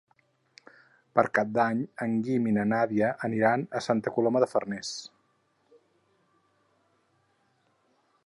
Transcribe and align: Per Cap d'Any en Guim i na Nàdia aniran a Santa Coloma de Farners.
Per 1.17 1.23
Cap 1.39 1.51
d'Any 1.57 1.83
en 2.05 2.15
Guim 2.27 2.47
i 2.51 2.53
na 2.55 2.63
Nàdia 2.71 3.11
aniran 3.27 3.65
a 3.79 3.83
Santa 3.89 4.15
Coloma 4.15 4.43
de 4.45 4.49
Farners. 4.53 4.91